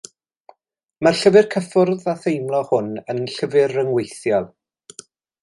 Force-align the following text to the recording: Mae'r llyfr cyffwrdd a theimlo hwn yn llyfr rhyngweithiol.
Mae'r 1.07 1.19
llyfr 1.19 1.45
cyffwrdd 1.55 2.07
a 2.13 2.15
theimlo 2.23 2.63
hwn 2.71 2.89
yn 3.15 3.21
llyfr 3.35 3.77
rhyngweithiol. 3.77 4.51